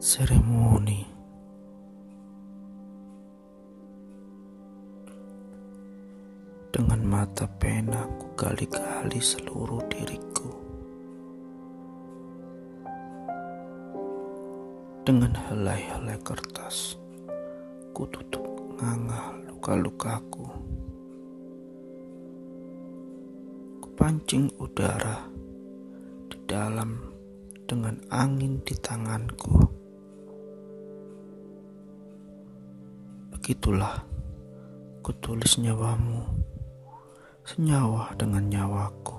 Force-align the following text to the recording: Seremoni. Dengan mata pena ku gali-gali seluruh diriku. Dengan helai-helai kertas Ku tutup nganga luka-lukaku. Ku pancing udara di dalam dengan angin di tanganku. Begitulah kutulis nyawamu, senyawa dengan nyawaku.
Seremoni. 0.00 1.04
Dengan 6.72 7.04
mata 7.04 7.44
pena 7.44 8.08
ku 8.16 8.32
gali-gali 8.32 9.20
seluruh 9.20 9.84
diriku. 9.92 10.48
Dengan 15.04 15.36
helai-helai 15.36 16.16
kertas 16.24 16.96
Ku 17.92 18.08
tutup 18.08 18.80
nganga 18.80 19.36
luka-lukaku. 19.52 20.48
Ku 23.84 23.88
pancing 24.00 24.48
udara 24.56 25.28
di 26.32 26.40
dalam 26.48 26.96
dengan 27.68 28.00
angin 28.08 28.64
di 28.64 28.72
tanganku. 28.80 29.79
Begitulah 33.50 34.06
kutulis 35.02 35.58
nyawamu, 35.58 36.22
senyawa 37.42 38.14
dengan 38.14 38.46
nyawaku. 38.46 39.09